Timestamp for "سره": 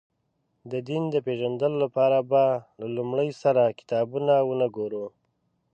3.43-3.75